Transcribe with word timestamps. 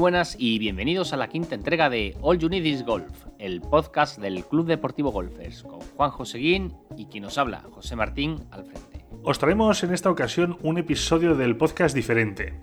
Buenas 0.00 0.34
y 0.38 0.58
bienvenidos 0.58 1.12
a 1.12 1.18
la 1.18 1.28
quinta 1.28 1.54
entrega 1.54 1.90
de 1.90 2.16
All 2.22 2.38
You 2.38 2.48
Need 2.48 2.64
Is 2.64 2.86
Golf, 2.86 3.26
el 3.38 3.60
podcast 3.60 4.18
del 4.18 4.46
Club 4.46 4.66
Deportivo 4.66 5.12
Golfers, 5.12 5.62
con 5.62 5.80
Juan 5.80 6.10
Joseguín 6.10 6.74
y 6.96 7.04
quien 7.04 7.24
nos 7.24 7.36
habla, 7.36 7.66
José 7.70 7.96
Martín, 7.96 8.46
al 8.50 8.64
frente. 8.64 9.04
Os 9.22 9.38
traemos 9.38 9.84
en 9.84 9.92
esta 9.92 10.10
ocasión 10.10 10.56
un 10.62 10.78
episodio 10.78 11.36
del 11.36 11.54
podcast 11.54 11.94
diferente. 11.94 12.54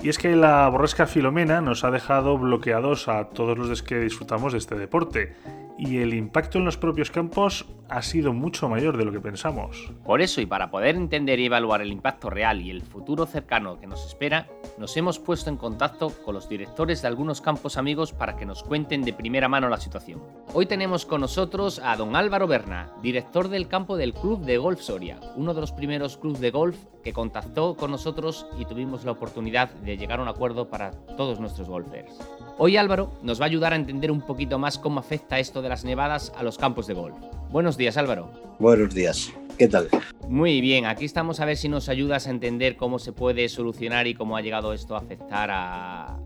Y 0.00 0.10
es 0.10 0.18
que 0.18 0.36
la 0.36 0.68
borrasca 0.68 1.08
Filomena 1.08 1.60
nos 1.60 1.82
ha 1.82 1.90
dejado 1.90 2.38
bloqueados 2.38 3.08
a 3.08 3.30
todos 3.30 3.58
los 3.58 3.82
que 3.82 3.98
disfrutamos 3.98 4.52
de 4.52 4.58
este 4.58 4.76
deporte 4.76 5.34
y 5.76 5.98
el 5.98 6.14
impacto 6.14 6.58
en 6.58 6.66
los 6.66 6.76
propios 6.76 7.10
campos 7.10 7.66
ha 7.88 8.02
sido 8.02 8.32
mucho 8.32 8.68
mayor 8.68 8.96
de 8.96 9.04
lo 9.04 9.12
que 9.12 9.20
pensamos. 9.20 9.90
Por 10.04 10.20
eso 10.20 10.40
y 10.40 10.46
para 10.46 10.70
poder 10.70 10.96
entender 10.96 11.38
y 11.38 11.46
evaluar 11.46 11.82
el 11.82 11.92
impacto 11.92 12.30
real 12.30 12.60
y 12.60 12.70
el 12.70 12.82
futuro 12.82 13.26
cercano 13.26 13.78
que 13.78 13.86
nos 13.86 14.04
espera, 14.06 14.48
nos 14.78 14.96
hemos 14.96 15.18
puesto 15.18 15.50
en 15.50 15.56
contacto 15.56 16.10
con 16.24 16.34
los 16.34 16.48
directores 16.48 17.02
de 17.02 17.08
algunos 17.08 17.40
campos 17.40 17.76
amigos 17.76 18.12
para 18.12 18.36
que 18.36 18.46
nos 18.46 18.62
cuenten 18.62 19.02
de 19.02 19.12
primera 19.12 19.48
mano 19.48 19.68
la 19.68 19.80
situación. 19.80 20.22
Hoy 20.52 20.66
tenemos 20.66 21.06
con 21.06 21.20
nosotros 21.20 21.80
a 21.82 21.96
don 21.96 22.16
Álvaro 22.16 22.46
Berna, 22.46 22.92
director 23.02 23.48
del 23.48 23.68
campo 23.68 23.96
del 23.96 24.14
Club 24.14 24.44
de 24.44 24.58
Golf 24.58 24.80
Soria, 24.80 25.20
uno 25.36 25.54
de 25.54 25.60
los 25.60 25.72
primeros 25.72 26.16
clubes 26.16 26.40
de 26.40 26.50
golf 26.50 26.76
que 27.02 27.12
contactó 27.12 27.76
con 27.76 27.92
nosotros 27.92 28.46
y 28.58 28.64
tuvimos 28.64 29.04
la 29.04 29.12
oportunidad 29.12 29.70
de 29.70 29.96
llegar 29.96 30.18
a 30.18 30.22
un 30.22 30.28
acuerdo 30.28 30.68
para 30.68 30.90
todos 31.16 31.38
nuestros 31.38 31.68
golfers. 31.68 32.12
Hoy 32.58 32.76
Álvaro 32.76 33.12
nos 33.22 33.38
va 33.38 33.44
a 33.44 33.48
ayudar 33.48 33.72
a 33.72 33.76
entender 33.76 34.10
un 34.10 34.22
poquito 34.22 34.58
más 34.58 34.78
cómo 34.78 34.98
afecta 34.98 35.38
esto 35.38 35.62
de 35.62 35.68
las 35.68 35.84
nevadas 35.84 36.32
a 36.36 36.42
los 36.42 36.58
campos 36.58 36.86
de 36.86 36.94
golf. 36.94 37.16
Buenos 37.56 37.78
días 37.78 37.96
Álvaro. 37.96 38.30
Buenos 38.58 38.94
días. 38.94 39.32
¿Qué 39.56 39.66
tal? 39.66 39.88
Muy 40.28 40.60
bien, 40.60 40.84
aquí 40.84 41.06
estamos 41.06 41.40
a 41.40 41.46
ver 41.46 41.56
si 41.56 41.70
nos 41.70 41.88
ayudas 41.88 42.26
a 42.26 42.30
entender 42.30 42.76
cómo 42.76 42.98
se 42.98 43.14
puede 43.14 43.48
solucionar 43.48 44.06
y 44.06 44.12
cómo 44.12 44.36
ha 44.36 44.42
llegado 44.42 44.74
esto 44.74 44.94
a 44.94 44.98
afectar 44.98 45.48
a, 45.50 46.18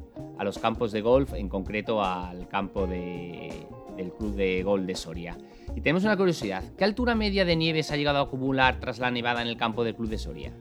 los 0.43 0.59
campos 0.59 0.91
de 0.91 1.03
golf, 1.03 1.35
en 1.35 1.49
concreto 1.49 2.03
al 2.03 2.49
campo 2.49 2.89
del 2.89 4.13
Club 4.19 4.35
de 4.35 4.65
Golf 4.65 4.85
de 4.85 4.97
Soria. 4.97 5.39
Y 5.77 5.83
tenemos 5.83 6.03
una 6.03 6.17
curiosidad, 6.17 6.65
¿qué 6.77 6.83
altura 6.83 7.15
media 7.15 7.45
de 7.45 7.55
nieve 7.55 7.85
se 7.85 7.95
ha 7.95 7.97
llegado 7.97 8.19
a 8.19 8.23
acumular 8.23 8.81
tras 8.81 8.99
la 8.99 9.13
nevada 9.13 9.41
en 9.41 9.47
el 9.47 9.57
campo 9.57 9.85
del 9.85 9.95
Club 9.95 10.09
de 10.09 10.19
Soria? 10.19 10.53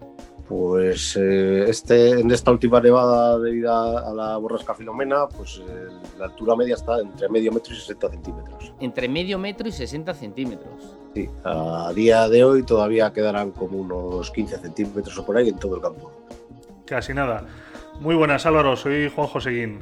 Pues 0.50 1.16
eh, 1.16 1.66
este, 1.70 2.22
en 2.22 2.32
esta 2.32 2.50
última 2.50 2.82
nevada 2.82 3.38
debido 3.38 3.72
a 3.72 4.12
la 4.16 4.36
borrasca 4.38 4.74
Filomena, 4.74 5.28
pues 5.28 5.62
eh, 5.64 5.88
la 6.18 6.26
altura 6.26 6.56
media 6.56 6.74
está 6.74 7.00
entre 7.00 7.30
medio 7.30 7.52
metro 7.52 7.72
y 7.72 7.76
60 7.78 8.10
centímetros. 8.10 8.74
Entre 8.80 9.08
medio 9.08 9.38
metro 9.38 9.68
y 9.68 9.72
60 9.72 10.12
centímetros. 10.16 10.96
Sí, 11.14 11.30
a 11.44 11.94
día 11.94 12.28
de 12.28 12.44
hoy 12.44 12.64
todavía 12.64 13.14
quedarán 13.14 13.52
como 13.52 13.78
unos 13.78 14.32
15 14.32 14.58
centímetros 14.58 15.16
o 15.20 15.24
por 15.24 15.38
ahí 15.38 15.50
en 15.50 15.60
todo 15.60 15.76
el 15.76 15.82
campo. 15.84 16.12
Casi 16.84 17.14
nada. 17.14 17.46
Muy 18.00 18.16
buenas 18.16 18.44
Álvaro, 18.48 18.76
soy 18.76 19.08
Juan 19.16 19.28
Joseguín. 19.28 19.82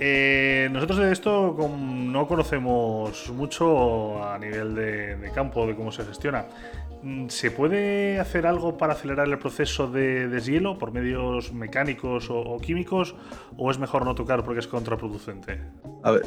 Eh, 0.00 0.68
nosotros 0.72 0.98
de 0.98 1.12
esto 1.12 1.56
no 1.56 2.26
conocemos 2.26 3.30
mucho 3.30 4.24
a 4.24 4.38
nivel 4.38 4.74
de, 4.74 5.30
campo, 5.34 5.66
de 5.66 5.76
cómo 5.76 5.92
se 5.92 6.04
gestiona. 6.04 6.46
Mm, 7.02 7.28
¿Se 7.28 7.50
puede 7.50 8.18
hacer 8.18 8.46
algo 8.46 8.76
para 8.76 8.94
acelerar 8.94 9.28
el 9.28 9.38
proceso 9.38 9.86
de 9.86 10.28
deshielo 10.28 10.78
por 10.78 10.92
medios 10.92 11.52
mecánicos 11.52 12.28
o, 12.28 12.58
químicos 12.58 13.14
o 13.56 13.70
es 13.70 13.78
mejor 13.78 14.04
no 14.04 14.14
tocar 14.14 14.44
porque 14.44 14.60
es 14.60 14.66
contraproducente? 14.66 15.60
A 16.02 16.12
ver, 16.12 16.22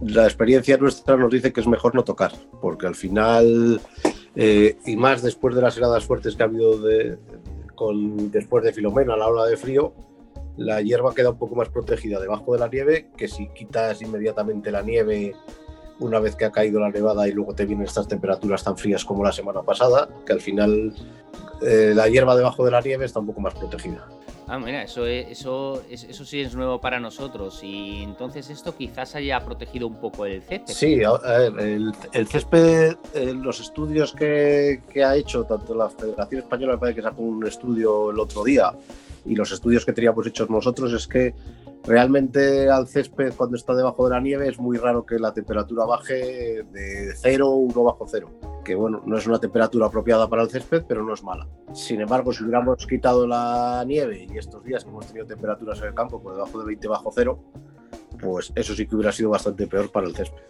la 0.00 0.24
experiencia 0.24 0.76
nuestra 0.76 1.16
nos 1.16 1.32
dice 1.32 1.52
que 1.52 1.60
es 1.60 1.66
mejor 1.66 1.94
no 1.94 2.04
tocar, 2.04 2.32
porque 2.60 2.86
al 2.86 2.94
final, 2.94 3.80
eh, 4.36 4.76
y 4.86 4.96
más 4.96 5.22
después 5.22 5.54
de 5.54 5.62
las 5.62 5.76
heladas 5.76 6.04
fuertes 6.04 6.36
que 6.36 6.42
ha 6.42 6.46
habido 6.46 6.78
con, 7.74 8.30
después 8.30 8.62
de 8.62 8.72
Filomena 8.72 9.16
la 9.16 9.26
hora 9.26 9.46
de 9.46 9.56
frío, 9.56 9.94
la 10.60 10.82
hierba 10.82 11.14
queda 11.14 11.30
un 11.30 11.38
poco 11.38 11.54
más 11.54 11.70
protegida 11.70 12.20
debajo 12.20 12.52
de 12.52 12.58
la 12.58 12.68
nieve, 12.68 13.08
que 13.16 13.28
si 13.28 13.48
quitas 13.48 14.02
inmediatamente 14.02 14.70
la 14.70 14.82
nieve 14.82 15.34
una 16.00 16.20
vez 16.20 16.36
que 16.36 16.44
ha 16.44 16.52
caído 16.52 16.80
la 16.80 16.90
nevada 16.90 17.26
y 17.26 17.32
luego 17.32 17.54
te 17.54 17.64
vienen 17.64 17.86
estas 17.86 18.06
temperaturas 18.06 18.62
tan 18.62 18.76
frías 18.76 19.04
como 19.04 19.24
la 19.24 19.32
semana 19.32 19.62
pasada, 19.62 20.08
que 20.26 20.34
al 20.34 20.40
final 20.40 20.94
eh, 21.62 21.92
la 21.94 22.08
hierba 22.08 22.36
debajo 22.36 22.62
de 22.64 22.72
la 22.72 22.82
nieve 22.82 23.06
está 23.06 23.20
un 23.20 23.26
poco 23.26 23.40
más 23.40 23.54
protegida. 23.54 24.06
Ah, 24.48 24.58
mira, 24.58 24.82
eso, 24.82 25.06
eso, 25.06 25.80
eso 25.90 26.24
sí 26.24 26.40
es 26.40 26.54
nuevo 26.54 26.78
para 26.78 27.00
nosotros 27.00 27.60
y 27.62 28.02
entonces 28.02 28.50
esto 28.50 28.76
quizás 28.76 29.14
haya 29.14 29.42
protegido 29.42 29.86
un 29.86 29.98
poco 29.98 30.26
el 30.26 30.42
césped. 30.42 30.74
Sí, 30.74 31.00
el, 31.00 31.92
el 32.12 32.26
césped, 32.26 32.96
eh, 33.14 33.32
los 33.32 33.60
estudios 33.60 34.12
que, 34.12 34.82
que, 34.92 35.04
ha 35.04 35.16
hecho 35.16 35.44
tanto 35.44 35.74
la 35.74 35.88
Federación 35.88 36.42
Española, 36.42 36.72
me 36.74 36.78
parece 36.78 36.96
que 36.96 37.02
sacó 37.02 37.22
un 37.22 37.46
estudio 37.46 38.10
el 38.10 38.18
otro 38.18 38.42
día, 38.42 38.74
y 39.24 39.34
los 39.34 39.52
estudios 39.52 39.84
que 39.84 39.92
teníamos 39.92 40.26
hechos 40.26 40.50
nosotros 40.50 40.92
es 40.92 41.06
que 41.06 41.34
realmente 41.84 42.68
al 42.68 42.86
césped 42.86 43.32
cuando 43.36 43.56
está 43.56 43.74
debajo 43.74 44.04
de 44.04 44.10
la 44.10 44.20
nieve 44.20 44.48
es 44.48 44.58
muy 44.58 44.76
raro 44.76 45.04
que 45.04 45.18
la 45.18 45.32
temperatura 45.32 45.84
baje 45.84 46.64
de 46.64 47.12
0 47.14 47.48
o 47.48 47.56
1 47.56 47.82
bajo 47.82 48.06
cero, 48.08 48.30
que 48.64 48.74
bueno, 48.74 49.02
no 49.06 49.16
es 49.16 49.26
una 49.26 49.38
temperatura 49.38 49.86
apropiada 49.86 50.28
para 50.28 50.42
el 50.42 50.50
césped, 50.50 50.84
pero 50.86 51.04
no 51.04 51.14
es 51.14 51.22
mala. 51.22 51.48
Sin 51.72 52.00
embargo, 52.00 52.32
si 52.32 52.42
hubiéramos 52.42 52.86
quitado 52.86 53.26
la 53.26 53.84
nieve 53.86 54.26
y 54.30 54.38
estos 54.38 54.64
días 54.64 54.84
que 54.84 54.90
hemos 54.90 55.06
tenido 55.06 55.26
temperaturas 55.26 55.78
en 55.80 55.88
el 55.88 55.94
campo 55.94 56.22
por 56.22 56.34
debajo 56.34 56.58
de 56.58 56.66
20 56.66 56.88
bajo 56.88 57.10
cero, 57.14 57.40
pues 58.20 58.52
eso 58.54 58.74
sí 58.74 58.86
que 58.86 58.94
hubiera 58.94 59.12
sido 59.12 59.30
bastante 59.30 59.66
peor 59.66 59.90
para 59.90 60.06
el 60.06 60.14
césped. 60.14 60.42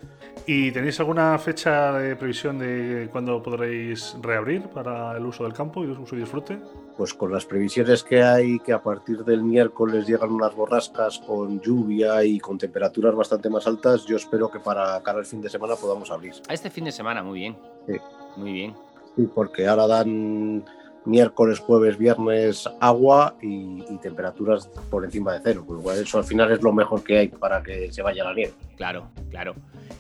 ¿Y 0.47 0.73
tenéis 0.73 0.99
alguna 1.01 1.39
fecha 1.39 1.93
de 1.93 2.17
previsión 2.17 2.59
de 2.59 3.09
cuándo 3.13 3.43
podréis 3.43 4.17
reabrir 4.21 4.63
para 4.69 5.17
el 5.17 5.25
uso 5.25 5.45
del 5.45 5.53
campo 5.53 5.85
y 5.85 5.91
el 5.91 5.99
uso 5.99 6.17
y 6.17 6.21
disfrute? 6.21 6.59
Pues 6.97 7.15
con 7.15 7.33
las 7.33 7.45
previsiones 7.45 8.03
que 8.03 8.23
hay, 8.23 8.59
que 8.59 8.73
a 8.73 8.83
partir 8.83 9.25
del 9.25 9.43
miércoles 9.43 10.07
llegan 10.07 10.31
unas 10.33 10.55
borrascas 10.55 11.19
con 11.21 11.61
lluvia 11.61 12.25
y 12.25 12.41
con 12.41 12.59
temperaturas 12.59 13.15
bastante 13.15 13.49
más 13.49 13.67
altas, 13.67 14.05
yo 14.07 14.17
espero 14.17 14.51
que 14.51 14.61
para 14.61 15.01
cara 15.03 15.19
al 15.19 15.27
fin 15.27 15.41
de 15.41 15.49
semana 15.49 15.77
podamos 15.77 16.11
abrir. 16.11 16.35
A 16.49 16.55
este 16.55 16.71
fin 16.71 16.85
de 16.85 16.93
semana, 16.93 17.23
muy 17.23 17.39
bien. 17.39 17.57
Sí. 17.87 17.97
Muy 18.37 18.53
bien. 18.53 18.75
Sí, 19.17 19.29
porque 19.35 19.67
ahora 19.67 19.87
dan 19.87 20.65
miércoles, 21.05 21.59
jueves, 21.59 21.99
viernes 21.99 22.69
agua 22.81 23.37
y, 23.43 23.83
temperaturas 23.99 24.67
por 24.91 25.05
encima 25.05 25.35
de 25.35 25.41
cero. 25.43 25.65
Pues 25.67 25.99
eso 25.99 26.19
al 26.19 26.25
final 26.25 26.51
es 26.53 26.63
lo 26.63 26.73
mejor 26.73 27.03
que 27.03 27.19
hay 27.19 27.29
para 27.29 27.63
que 27.63 27.93
se 27.93 28.03
vaya 28.03 28.25
la 28.25 28.35
nieve. 28.35 28.55
Claro, 28.77 29.09
claro. 29.31 29.55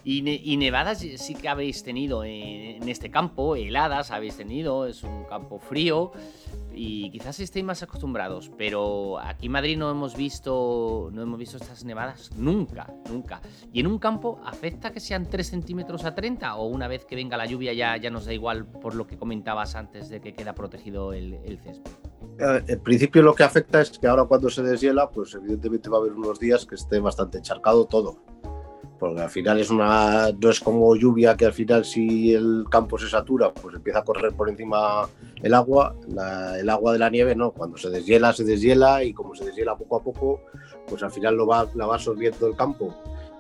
Y, 0.05 0.57
nevadas 0.57 0.99
sí 0.99 1.35
que 1.35 1.49
habéis 1.49 1.83
tenido 1.83 2.25
en, 2.25 2.89
este 2.89 3.11
campo, 3.11 3.57
heladas 3.57 4.11
habéis 4.11 4.37
tenido, 4.37 4.87
es 4.87 5.03
un 5.03 5.25
campo 5.25 5.59
frío 5.59 6.13
y 6.75 7.11
quizás 7.11 7.41
estéis 7.41 7.65
más 7.65 7.83
acostumbrados, 7.83 8.51
pero 8.57 9.19
aquí 9.19 9.47
en 9.47 9.53
Madrid 9.53 9.77
no 9.77 9.91
hemos 9.91 10.17
visto 10.17 11.11
no 11.13 11.23
hemos 11.23 11.39
visto 11.39 11.57
estas 11.57 11.85
nevadas 11.85 12.31
nunca, 12.37 12.93
nunca. 13.11 13.41
¿Y 13.73 13.81
en 13.81 13.87
un 13.87 13.99
campo 13.99 14.41
afecta 14.45 14.91
que 14.91 15.01
sean 15.01 15.29
3 15.29 15.47
centímetros 15.47 16.05
a 16.05 16.15
30 16.15 16.57
o 16.57 16.67
una 16.67 16.89
vez 16.89 17.05
que 17.05 17.17
venga 17.17 17.37
la 17.37 17.47
lluvia 17.47 17.73
ya, 17.73 17.97
ya 17.97 18.11
nos 18.11 18.27
da 18.27 18.33
igual 18.33 18.67
por 18.67 18.95
lo 18.95 19.07
que 19.07 19.17
comentabas 19.17 19.75
antes 19.75 20.09
de 20.09 20.21
que 20.21 20.33
queda 20.33 20.55
protegido 20.55 21.13
el, 21.13 21.35
el 21.45 21.59
césped? 21.59 21.91
En 22.39 22.81
principio 22.81 23.23
lo 23.23 23.35
que 23.35 23.43
afecta 23.43 23.83
es 23.83 23.99
que 23.99 24.07
ahora 24.07 24.25
cuando 24.25 24.49
se 24.49 24.63
deshiela, 24.63 25.11
pues 25.11 25.35
evidentemente 25.35 25.91
va 25.91 25.99
a 25.99 26.01
haber 26.01 26.13
unos 26.13 26.39
días 26.39 26.65
que 26.65 26.75
esté 26.75 26.99
bastante 26.99 27.39
encharcado 27.39 27.85
todo 27.85 28.23
porque 29.01 29.23
al 29.23 29.31
final 29.31 29.59
es 29.59 29.71
una 29.71 30.31
no 30.31 30.51
es 30.51 30.61
como 30.61 30.95
lluvia 30.95 31.35
que 31.35 31.47
al 31.47 31.55
final 31.55 31.87
si 31.87 32.35
el 32.35 32.67
campo 32.71 32.99
se 32.99 33.09
satura 33.09 33.53
pues 33.53 33.75
empieza 33.75 34.01
a 34.01 34.05
correr 34.05 34.35
por 34.35 34.51
encima 34.51 35.09
el 35.43 35.55
agua 35.55 35.97
el 36.59 36.69
agua 36.69 36.93
de 36.93 36.99
la 36.99 37.09
nieve 37.09 37.35
no 37.35 37.51
cuando 37.51 37.79
se 37.79 37.89
deshiela 37.89 38.35
se 38.35 38.45
deshiela 38.45 39.03
y 39.03 39.15
como 39.15 39.35
se 39.35 39.47
deshiela 39.47 39.75
poco 39.77 39.97
a 39.97 40.03
poco 40.05 40.43
pues 40.87 41.03
al 41.03 41.11
final 41.11 41.35
lo 41.35 41.47
va 41.47 41.67
la 41.75 41.87
va 41.87 41.95
absorbiendo 41.95 42.47
el 42.47 42.55
campo 42.55 42.95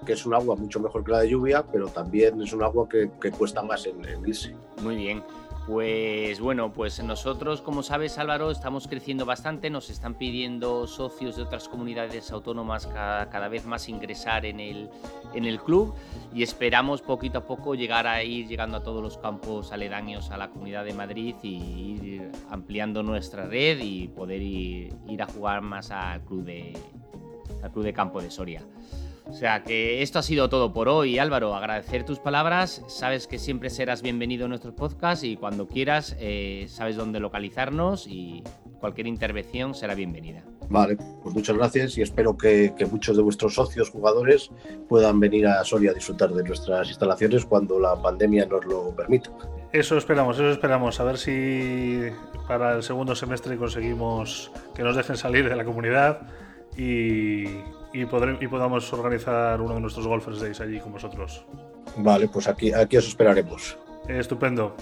que 0.07 0.15
es 0.15 0.25
un 0.25 0.33
agua 0.33 0.57
mucho 0.57 0.81
mejor 0.81 1.05
que 1.05 1.12
la 1.12 1.21
de 1.21 1.29
lluvia 1.29 1.63
pero 1.71 1.89
también 1.89 2.41
es 2.41 2.55
un 2.55 2.63
agua 2.63 2.89
que, 2.89 3.11
cuesta 3.31 3.63
más 3.63 3.87
en, 3.87 4.03
en 4.06 4.27
irse. 4.27 4.56
Muy 4.83 4.97
bien 4.97 5.23
pues 5.67 6.41
bueno, 6.41 6.73
pues 6.73 7.03
nosotros, 7.03 7.61
como 7.61 7.83
sabes 7.83 8.19
Álvaro, 8.19 8.51
estamos 8.51 8.89
creciendo 8.89 9.27
bastante, 9.27 9.71
nos 9.71 9.91
están 9.91 10.15
pidiendo 10.15 10.87
socios 10.87 11.37
de 11.37 11.43
otras 11.43 11.69
comunidades 11.69 12.31
autónomas 12.33 12.87
cada, 12.87 13.49
vez 13.49 13.67
más 13.67 13.89
ingresar 13.89 14.47
en 14.47 14.59
el, 14.59 14.91
en 15.35 15.45
el 15.45 15.61
club 15.61 15.95
y 16.35 16.43
esperamos 16.43 17.03
poquito 17.03 17.39
a 17.39 17.45
poco 17.45 17.75
llegar 17.75 18.07
a 18.07 18.23
ir 18.23 18.49
llegando 18.49 18.79
a 18.79 18.83
todos 18.83 19.03
los 19.03 19.19
campos 19.19 19.71
aledaños 19.73 20.31
a 20.31 20.39
la 20.39 20.51
Comunidad 20.51 20.85
de 20.85 20.95
Madrid 20.95 21.35
y 21.43 21.49
ir 21.49 22.33
ampliando 22.49 23.03
nuestra 23.03 23.47
red 23.47 23.79
y 23.81 24.09
poder 24.09 24.43
ir, 24.43 24.95
ir 25.09 25.23
a 25.23 25.27
jugar 25.27 25.61
más 25.61 25.91
al 25.91 26.23
club 26.25 26.45
de, 26.45 26.73
al 27.63 27.71
club 27.71 27.85
de 27.85 27.93
campo 27.93 28.21
de 28.21 28.31
Soria. 28.31 28.63
O 29.31 29.32
sea 29.32 29.62
que 29.62 30.03
esto 30.03 30.19
ha 30.19 30.23
sido 30.23 30.49
todo 30.49 30.73
por 30.73 30.88
hoy, 30.88 31.21
Álvaro. 31.21 31.55
Agradecer 31.55 32.05
tus 32.05 32.19
palabras. 32.19 32.82
Sabes 32.88 33.29
que 33.29 33.38
siempre 33.38 33.71
serás 33.71 34.03
bienvenido 34.03 34.47
en 34.47 34.50
nuestros 34.50 34.75
podcasts 34.75 35.25
y 35.25 35.37
cuando 35.37 35.69
quieras 35.69 36.17
eh, 36.19 36.67
sabes 36.69 36.97
dónde 36.97 37.21
localizarnos 37.21 38.09
y 38.09 38.43
cualquier 38.81 39.06
intervención 39.06 39.73
será 39.73 39.94
bienvenida. 39.94 40.43
Vale, 40.69 40.97
pues 41.23 41.32
muchas 41.32 41.56
gracias 41.56 41.97
y 41.97 42.03
espero 42.03 42.37
que, 42.37 42.75
muchos 42.91 43.17
de 43.17 43.23
vuestros 43.23 43.55
socios 43.55 43.88
jugadores 43.91 44.50
puedan 44.88 45.21
venir 45.21 45.47
a 45.47 45.62
Soria 45.65 45.93
a 45.93 45.94
disfrutar 45.94 46.31
de 46.31 46.43
nuestras 46.43 46.88
instalaciones 46.88 47.44
cuando 47.44 47.79
la 47.79 47.94
pandemia 48.03 48.47
nos 48.47 48.65
lo 48.65 48.94
permita. 48.97 49.31
Eso 49.73 49.97
esperamos, 49.97 50.37
eso 50.37 50.50
esperamos. 50.50 50.99
A 50.99 51.05
ver 51.05 51.19
si 51.19 52.03
para 52.49 52.75
el 52.75 52.82
segundo 52.82 53.15
semestre 53.15 53.56
conseguimos 53.56 54.50
que 54.75 54.82
nos 54.82 54.97
dejen 54.97 55.17
salir 55.17 55.49
de 55.49 55.55
la 55.55 55.65
comunidad 55.65 56.23
y, 56.77 57.44
y, 57.93 58.03
y 58.03 58.49
podamos 58.49 58.93
organizar 58.93 59.61
uno 59.61 59.75
de 59.75 59.81
nuestros 59.81 60.07
Golfers 60.07 60.41
Days 60.41 60.61
allí 60.61 60.79
con 60.81 60.93
vosotros. 60.93 61.45
Vale, 61.97 62.29
pues 62.29 62.49
aquí, 62.49 62.73
aquí 62.73 62.97
os 62.97 63.09
esperaremos. 63.09 63.77
estupendo. 64.09 64.75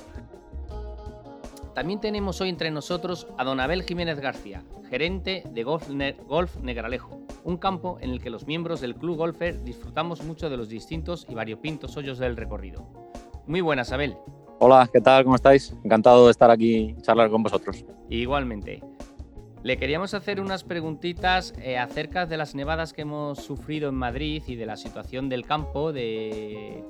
También 1.74 2.00
tenemos 2.00 2.40
hoy 2.40 2.48
entre 2.48 2.70
nosotros 2.70 3.28
a 3.38 3.44
don 3.44 3.60
Abel 3.60 3.84
Jiménez 3.84 4.18
García, 4.18 4.64
gerente 4.90 5.44
de 5.52 5.62
Golf, 5.62 5.88
Golf 6.26 6.56
Negralejo, 6.56 7.20
un 7.44 7.56
campo 7.56 7.98
en 8.00 8.10
el 8.10 8.20
que 8.20 8.30
los 8.30 8.46
miembros 8.46 8.80
del 8.80 8.96
Club 8.96 9.16
Golfer 9.16 9.62
disfrutamos 9.62 10.24
mucho 10.24 10.50
de 10.50 10.56
los 10.56 10.68
distintos 10.68 11.24
y 11.28 11.34
variopintos 11.34 11.96
hoyos 11.96 12.18
del 12.18 12.36
recorrido. 12.36 12.84
Muy 13.46 13.60
buenas, 13.60 13.92
Abel. 13.92 14.16
Hola, 14.58 14.90
¿qué 14.92 15.00
tal? 15.00 15.22
¿Cómo 15.22 15.36
estáis? 15.36 15.72
Encantado 15.84 16.24
de 16.24 16.32
estar 16.32 16.50
aquí 16.50 16.96
y 16.98 17.02
charlar 17.02 17.30
con 17.30 17.44
vosotros. 17.44 17.84
Igualmente. 18.10 18.82
Le 19.62 19.76
queríamos 19.76 20.14
hacer 20.14 20.40
unas 20.40 20.62
preguntitas 20.62 21.52
eh, 21.60 21.78
acerca 21.78 22.26
de 22.26 22.36
las 22.36 22.54
nevadas 22.54 22.92
que 22.92 23.02
hemos 23.02 23.38
sufrido 23.38 23.88
en 23.88 23.96
Madrid 23.96 24.42
y 24.46 24.54
de 24.54 24.66
la 24.66 24.76
situación 24.76 25.28
del 25.28 25.44
campo 25.44 25.92
de 25.92 26.84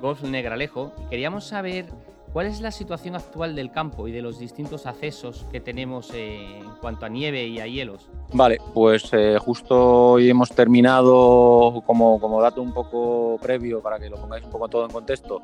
Golf 0.00 0.22
Negralejo. 0.22 0.92
Queríamos 1.10 1.46
saber 1.48 1.86
cuál 2.32 2.46
es 2.46 2.60
la 2.60 2.70
situación 2.70 3.16
actual 3.16 3.56
del 3.56 3.72
campo 3.72 4.06
y 4.06 4.12
de 4.12 4.22
los 4.22 4.38
distintos 4.38 4.86
accesos 4.86 5.46
que 5.50 5.60
tenemos 5.60 6.12
eh, 6.14 6.58
en 6.58 6.70
cuanto 6.80 7.06
a 7.06 7.08
nieve 7.08 7.44
y 7.48 7.58
a 7.58 7.66
hielos. 7.66 8.08
Vale, 8.32 8.58
pues 8.72 9.10
eh, 9.12 9.38
justo 9.40 10.12
hoy 10.12 10.30
hemos 10.30 10.50
terminado, 10.50 11.82
como, 11.86 12.20
como 12.20 12.40
dato 12.40 12.62
un 12.62 12.72
poco 12.72 13.36
previo 13.42 13.80
para 13.82 13.98
que 13.98 14.08
lo 14.08 14.16
pongáis 14.16 14.44
un 14.44 14.50
poco 14.50 14.68
todo 14.68 14.84
en 14.84 14.92
contexto, 14.92 15.42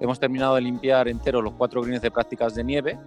hemos 0.00 0.18
terminado 0.18 0.54
de 0.54 0.62
limpiar 0.62 1.06
entero 1.08 1.42
los 1.42 1.52
cuatro 1.52 1.82
greens 1.82 2.00
de 2.00 2.10
prácticas 2.10 2.54
de 2.54 2.64
nieve 2.64 2.98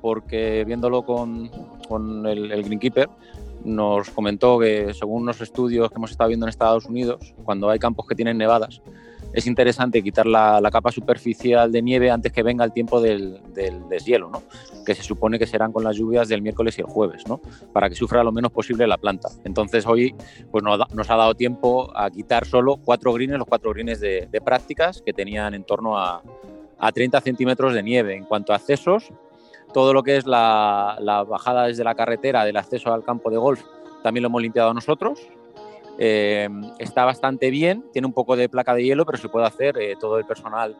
porque 0.00 0.64
viéndolo 0.64 1.02
con, 1.04 1.50
con 1.88 2.26
el, 2.26 2.52
el 2.52 2.62
Greenkeeper, 2.64 3.08
nos 3.64 4.10
comentó 4.10 4.58
que 4.58 4.94
según 4.94 5.22
unos 5.22 5.40
estudios 5.40 5.88
que 5.88 5.96
hemos 5.96 6.10
estado 6.10 6.28
viendo 6.28 6.46
en 6.46 6.50
Estados 6.50 6.86
Unidos, 6.86 7.34
cuando 7.44 7.70
hay 7.70 7.78
campos 7.78 8.06
que 8.06 8.14
tienen 8.14 8.38
nevadas, 8.38 8.80
es 9.32 9.46
interesante 9.46 10.02
quitar 10.02 10.26
la, 10.26 10.60
capa 10.72 10.90
superficial 10.90 11.70
de 11.70 11.82
nieve 11.82 12.10
antes 12.10 12.32
que 12.32 12.42
venga 12.42 12.64
el 12.64 12.72
tiempo 12.72 13.00
del, 13.00 13.40
del, 13.52 13.88
deshielo, 13.88 14.30
¿no? 14.30 14.42
que 14.86 14.94
se 14.94 15.02
supone 15.02 15.38
que 15.38 15.46
serán 15.46 15.72
con 15.72 15.84
las 15.84 15.96
lluvias 15.96 16.28
del 16.28 16.40
miércoles 16.40 16.78
y 16.78 16.80
el 16.80 16.86
jueves, 16.86 17.26
¿no? 17.26 17.40
para 17.72 17.88
que 17.88 17.94
sufra 17.94 18.22
lo 18.22 18.32
menos 18.32 18.52
posible 18.52 18.86
la 18.86 18.96
planta. 18.96 19.28
Entonces 19.44 19.86
hoy 19.86 20.14
pues, 20.50 20.64
nos, 20.64 20.78
nos 20.94 21.10
ha 21.10 21.16
dado 21.16 21.34
tiempo 21.34 21.90
a 21.96 22.10
quitar 22.10 22.46
solo 22.46 22.78
cuatro 22.82 23.12
greens, 23.12 23.38
los 23.38 23.46
cuatro 23.46 23.72
greens 23.72 24.00
de, 24.00 24.28
de 24.30 24.40
prácticas 24.40 25.02
que 25.02 25.12
tenían 25.12 25.54
en 25.54 25.64
torno 25.64 25.98
a, 25.98 26.22
a 26.78 26.92
30 26.92 27.20
centímetros 27.20 27.74
de 27.74 27.82
nieve. 27.82 28.16
En 28.16 28.24
cuanto 28.24 28.52
a 28.52 28.56
accesos, 28.56 29.12
todo 29.72 29.92
lo 29.92 30.02
que 30.02 30.16
es 30.16 30.26
la, 30.26 30.96
bajada 31.28 31.66
desde 31.66 31.84
la 31.84 31.94
carretera 31.94 32.44
del 32.44 32.56
acceso 32.56 32.92
al 32.92 33.04
campo 33.04 33.30
de 33.30 33.36
golf 33.36 33.62
también 34.02 34.22
lo 34.22 34.28
hemos 34.28 34.42
limpiado 34.42 34.72
nosotros. 34.72 35.20
Eh, 35.98 36.48
está 36.78 37.04
bastante 37.04 37.50
bien, 37.50 37.84
tiene 37.92 38.06
un 38.06 38.12
poco 38.12 38.36
de 38.36 38.48
placa 38.48 38.74
de 38.74 38.84
hielo, 38.84 39.04
pero 39.04 39.18
se 39.18 39.28
puede 39.28 39.46
hacer. 39.46 39.76
Eh, 39.78 39.96
todo 39.98 40.18
el 40.18 40.24
personal 40.24 40.76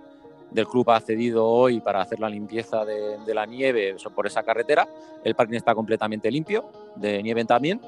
del 0.53 0.67
club 0.67 0.89
ha 0.91 0.97
accedido 0.97 1.45
hoy 1.45 1.81
para 1.81 2.01
hacer 2.01 2.21
la 2.21 2.31
limpieza 2.31 2.85
de, 2.85 3.19
de 3.19 3.35
la 3.35 3.45
nieve 3.45 3.97
por 4.15 4.27
esa 4.27 4.43
carretera. 4.45 4.89
El 5.25 5.35
parking 5.35 5.57
está 5.57 5.75
completamente 5.75 6.31
limpio, 6.31 6.71
de 6.95 7.23
nieve 7.23 7.45
también 7.45 7.81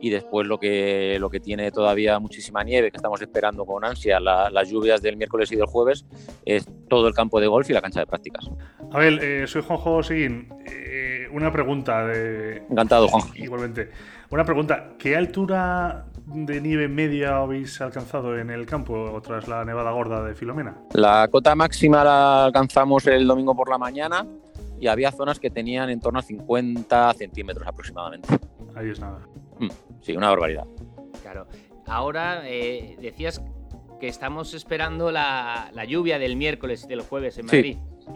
y 0.00 0.10
después 0.10 0.46
lo 0.46 0.58
que, 0.58 1.16
lo 1.20 1.30
que 1.30 1.40
tiene 1.40 1.70
todavía 1.70 2.18
muchísima 2.18 2.62
nieve, 2.64 2.90
que 2.90 2.96
estamos 2.96 3.20
esperando 3.20 3.64
con 3.64 3.84
ansia, 3.84 4.20
la, 4.20 4.50
las 4.50 4.70
lluvias 4.70 5.02
del 5.02 5.16
miércoles 5.16 5.50
y 5.52 5.56
del 5.56 5.66
jueves, 5.66 6.06
es 6.44 6.66
todo 6.88 7.08
el 7.08 7.14
campo 7.14 7.40
de 7.40 7.46
golf 7.46 7.68
y 7.70 7.72
la 7.72 7.80
cancha 7.80 8.00
de 8.00 8.06
prácticas. 8.06 8.50
Abel, 8.92 9.18
eh, 9.20 9.46
soy 9.46 9.62
Juanjo 9.62 10.02
Seguín. 10.02 10.48
Eh, 10.66 11.28
una 11.32 11.52
pregunta 11.52 12.06
de... 12.06 12.58
Encantado, 12.70 13.08
Juanjo. 13.08 13.30
Igualmente. 13.36 13.90
Una 14.30 14.44
pregunta, 14.44 14.90
¿qué 14.98 15.16
altura 15.16 16.06
de 16.26 16.60
nieve 16.60 16.88
media 16.88 17.38
habéis 17.38 17.80
alcanzado 17.80 18.38
en 18.38 18.50
el 18.50 18.66
campo 18.66 19.20
tras 19.24 19.48
la 19.48 19.64
nevada 19.64 19.90
gorda 19.90 20.22
de 20.22 20.34
Filomena? 20.34 20.76
La 20.92 21.28
cota 21.28 21.54
máxima 21.54 22.04
la 22.04 22.44
alcanzamos 22.44 23.06
el 23.06 23.26
domingo 23.26 23.56
por 23.56 23.70
la 23.70 23.78
mañana 23.78 24.26
y 24.78 24.86
había 24.86 25.10
zonas 25.12 25.40
que 25.40 25.50
tenían 25.50 25.90
en 25.90 26.00
torno 26.00 26.18
a 26.18 26.22
50 26.22 27.14
centímetros 27.14 27.66
aproximadamente. 27.66 28.28
Ahí 28.74 28.90
es 28.90 29.00
nada. 29.00 29.20
Sí, 30.00 30.16
una 30.16 30.30
barbaridad. 30.30 30.66
Claro. 31.22 31.46
Ahora 31.86 32.42
eh, 32.44 32.96
decías 33.00 33.42
que 34.00 34.08
estamos 34.08 34.54
esperando 34.54 35.10
la, 35.10 35.70
la, 35.74 35.84
lluvia 35.84 36.18
del 36.18 36.36
miércoles 36.36 36.84
y 36.84 36.88
del 36.88 37.00
jueves 37.00 37.38
en 37.38 37.46
Madrid. 37.46 37.76
Sí. 38.00 38.10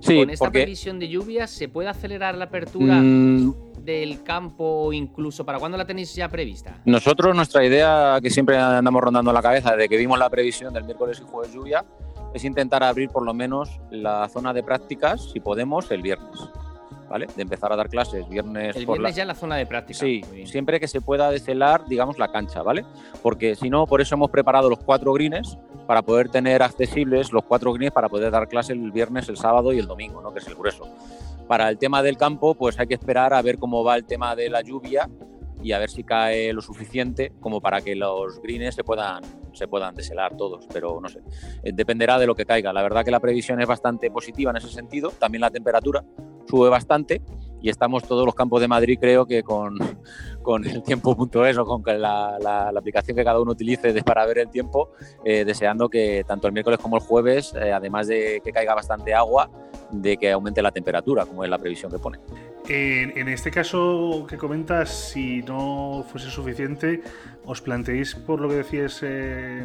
sí 0.00 0.18
¿Con 0.18 0.30
esta 0.30 0.44
porque... 0.46 0.60
previsión 0.60 0.98
de 0.98 1.08
lluvias 1.08 1.50
se 1.50 1.68
puede 1.68 1.88
acelerar 1.88 2.34
la 2.34 2.46
apertura 2.46 2.96
mm... 2.96 3.82
del 3.82 4.22
campo 4.22 4.92
incluso? 4.92 5.46
¿Para 5.46 5.58
cuándo 5.58 5.78
la 5.78 5.86
tenéis 5.86 6.14
ya 6.14 6.28
prevista? 6.28 6.80
Nosotros, 6.84 7.34
nuestra 7.34 7.64
idea 7.64 8.18
que 8.22 8.30
siempre 8.30 8.58
andamos 8.58 9.02
rondando 9.02 9.32
la 9.32 9.42
cabeza 9.42 9.76
de 9.76 9.88
que 9.88 9.96
vimos 9.96 10.18
la 10.18 10.28
previsión 10.28 10.74
del 10.74 10.84
miércoles 10.84 11.20
y 11.20 11.30
jueves 11.30 11.52
lluvia 11.52 11.84
es 12.34 12.44
intentar 12.44 12.82
abrir 12.82 13.08
por 13.08 13.24
lo 13.24 13.32
menos 13.32 13.80
la 13.90 14.28
zona 14.28 14.52
de 14.52 14.62
prácticas, 14.62 15.30
si 15.32 15.40
podemos, 15.40 15.90
el 15.92 16.02
viernes. 16.02 16.40
¿Vale? 17.14 17.28
De 17.36 17.42
empezar 17.42 17.72
a 17.72 17.76
dar 17.76 17.88
clases 17.88 18.28
viernes. 18.28 18.74
El 18.74 18.86
viernes 18.86 19.02
la... 19.02 19.10
ya 19.10 19.22
en 19.22 19.28
la 19.28 19.36
zona 19.36 19.54
de 19.54 19.66
práctica. 19.66 20.00
Sí, 20.00 20.22
siempre 20.46 20.80
que 20.80 20.88
se 20.88 21.00
pueda 21.00 21.30
descelar, 21.30 21.86
digamos, 21.86 22.18
la 22.18 22.32
cancha, 22.32 22.60
¿vale? 22.64 22.84
Porque 23.22 23.54
si 23.54 23.70
no, 23.70 23.86
por 23.86 24.00
eso 24.00 24.16
hemos 24.16 24.32
preparado 24.32 24.68
los 24.68 24.80
cuatro 24.80 25.12
greens 25.12 25.56
para 25.86 26.02
poder 26.02 26.28
tener 26.28 26.60
accesibles 26.60 27.32
los 27.32 27.44
cuatro 27.44 27.72
greens 27.72 27.94
para 27.94 28.08
poder 28.08 28.32
dar 28.32 28.48
clases 28.48 28.70
el 28.70 28.90
viernes, 28.90 29.28
el 29.28 29.36
sábado 29.36 29.72
y 29.72 29.78
el 29.78 29.86
domingo, 29.86 30.20
¿no? 30.22 30.32
Que 30.32 30.40
es 30.40 30.48
el 30.48 30.56
grueso. 30.56 30.88
Para 31.46 31.68
el 31.68 31.78
tema 31.78 32.02
del 32.02 32.16
campo, 32.16 32.56
pues 32.56 32.80
hay 32.80 32.88
que 32.88 32.94
esperar 32.94 33.32
a 33.32 33.40
ver 33.42 33.58
cómo 33.58 33.84
va 33.84 33.94
el 33.94 34.04
tema 34.06 34.34
de 34.34 34.50
la 34.50 34.62
lluvia 34.62 35.08
y 35.62 35.70
a 35.70 35.78
ver 35.78 35.90
si 35.90 36.02
cae 36.02 36.52
lo 36.52 36.62
suficiente 36.62 37.32
como 37.38 37.60
para 37.60 37.80
que 37.80 37.94
los 37.94 38.42
greens 38.42 38.74
se 38.74 38.82
puedan, 38.82 39.22
se 39.52 39.68
puedan 39.68 39.94
deshelar 39.94 40.36
todos, 40.36 40.66
pero 40.72 41.00
no 41.00 41.08
sé, 41.08 41.20
dependerá 41.62 42.18
de 42.18 42.26
lo 42.26 42.34
que 42.34 42.44
caiga. 42.44 42.72
La 42.72 42.82
verdad 42.82 43.04
que 43.04 43.12
la 43.12 43.20
previsión 43.20 43.60
es 43.60 43.68
bastante 43.68 44.10
positiva 44.10 44.50
en 44.50 44.56
ese 44.56 44.68
sentido, 44.68 45.10
también 45.10 45.42
la 45.42 45.50
temperatura 45.50 46.04
sube 46.48 46.68
bastante 46.68 47.22
y 47.64 47.70
estamos 47.70 48.02
todos 48.02 48.26
los 48.26 48.34
campos 48.34 48.60
de 48.60 48.68
Madrid 48.68 48.98
creo 49.00 49.24
que 49.24 49.42
con, 49.42 49.78
con 50.42 50.66
el 50.66 50.82
tiempo.es 50.82 51.56
o 51.56 51.64
con 51.64 51.82
la, 51.86 52.38
la, 52.38 52.68
aplicación 52.68 53.16
que 53.16 53.24
cada 53.24 53.40
uno 53.40 53.52
utilice 53.52 54.02
para 54.02 54.26
ver 54.26 54.38
el 54.38 54.50
tiempo, 54.50 54.90
eh, 55.24 55.46
deseando 55.46 55.88
que 55.88 56.24
tanto 56.26 56.46
el 56.46 56.52
miércoles 56.52 56.78
como 56.78 56.96
el 56.96 57.02
jueves, 57.02 57.54
eh, 57.54 57.72
además 57.72 58.06
de 58.06 58.42
que 58.44 58.52
caiga 58.52 58.74
bastante 58.74 59.14
agua, 59.14 59.50
de 59.90 60.18
que 60.18 60.30
aumente 60.30 60.60
la 60.60 60.72
temperatura, 60.72 61.24
como 61.24 61.42
es 61.42 61.48
la 61.48 61.58
previsión 61.58 61.90
que 61.90 61.98
pone. 61.98 62.18
En, 62.66 63.18
en, 63.18 63.28
este 63.28 63.50
caso 63.50 64.24
que 64.26 64.38
comentas, 64.38 64.88
si 64.88 65.42
no 65.42 66.02
fuese 66.10 66.30
suficiente, 66.30 67.02
¿os 67.44 67.60
planteéis, 67.60 68.14
por 68.14 68.40
lo 68.40 68.48
que 68.48 68.54
decías, 68.54 69.00
eh, 69.02 69.62